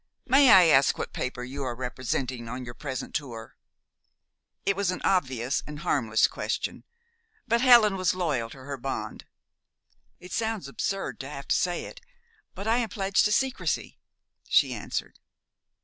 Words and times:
"May 0.25 0.49
I 0.49 0.65
ask 0.65 0.97
what 0.97 1.13
paper 1.13 1.43
you 1.43 1.63
are 1.63 1.75
representing 1.75 2.49
on 2.49 2.65
your 2.65 2.73
present 2.73 3.13
tour?" 3.13 3.55
It 4.65 4.75
was 4.75 4.89
an 4.89 4.99
obvious 5.03 5.61
and 5.67 5.77
harmless 5.81 6.25
question; 6.25 6.85
but 7.47 7.61
Helen 7.61 7.95
was 7.97 8.15
loyal 8.15 8.49
to 8.49 8.63
her 8.63 8.77
bond. 8.77 9.25
"It 10.19 10.31
sounds 10.31 10.67
absurd 10.67 11.19
to 11.19 11.29
have 11.29 11.47
to 11.49 11.55
say 11.55 11.85
it, 11.85 12.01
but 12.55 12.67
I 12.67 12.77
am 12.77 12.89
pledged 12.89 13.25
to 13.25 13.31
secrecy," 13.31 13.99
she 14.49 14.73
answered. 14.73 15.19